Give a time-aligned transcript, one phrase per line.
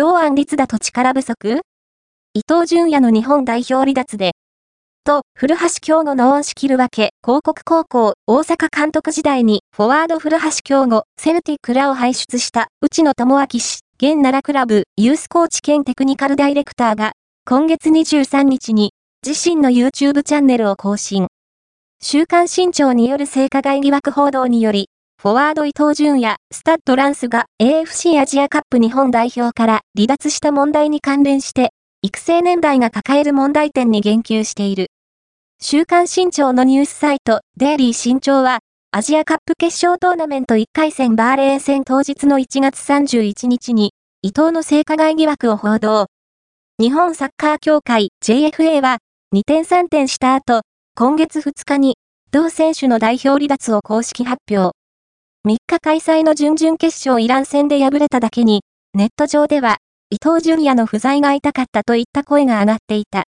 [0.00, 1.60] 同案率だと力不足？
[2.32, 4.32] 伊藤淳也の日本代表離脱で、
[5.04, 17.12] と、古橋京吾の恩師切るわけ、広告高校、大阪監督時代に、フォワード古橋京吾、セルティックらを輩出した、内野智明氏、現奈良クラブ、ユースコーチ兼テクニカルダイレクターが、
[17.46, 21.26] 今月23日に、自身の YouTube チャンネルを更新。
[22.00, 24.88] 週刊新潮による性加害疑惑報道により、
[25.22, 34.86] フォワード伊藤淳也、スタッドランスが AFC アジアカップ日本代表から離脱した問題に関連して、育成年代が抱える問題点に言及している。
[35.60, 38.60] 週刊新潮のニュースサイト、デイリー新潮は、
[38.92, 46.06] アジアカップ決勝トーナメント1回戦バーレーン戦当日の1月31日に、伊藤の性加害疑惑を報道。
[46.78, 48.96] 日本サッカー協会 JFA は、
[49.34, 50.62] 2点3点した後、
[50.94, 51.98] 今月2日に、
[52.30, 54.79] 同選手の代表離脱を公式発表。
[55.48, 58.60] 3日開催の準々決勝イラン戦で敗れただけに、
[58.92, 59.78] ネット上では、
[60.10, 63.18] 伊藤淳也の不在が痛かったといった声が上がっていた。